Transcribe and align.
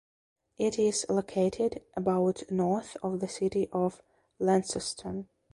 It 0.57 0.79
is 0.79 1.05
located 1.09 1.83
about 1.95 2.49
north 2.49 2.97
of 3.03 3.19
the 3.19 3.27
city 3.27 3.69
of 3.71 4.01
Launceston. 4.39 5.27